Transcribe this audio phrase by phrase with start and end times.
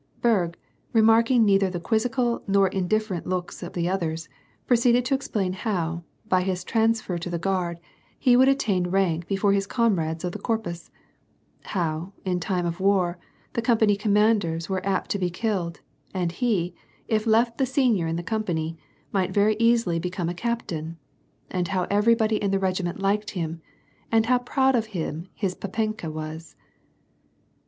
[0.23, 0.57] Berg,
[0.93, 4.27] remarking neither the quizzical nor indiffer ent looks of the others,
[4.65, 7.79] proceeded to explain how, by his trans fer to the Guard,
[8.17, 10.89] he would attain rank before his comrades of the Corpus;
[11.65, 13.19] how, in time of war,
[13.53, 15.81] the company commanders were apt to be killed;
[16.15, 16.73] and he,
[17.07, 18.77] if left the senior in the com pany,
[19.11, 20.97] might very easily become a captain;
[21.51, 23.61] and how everybody in the regiment liked him,
[24.11, 26.55] and how proud of him his papenka was.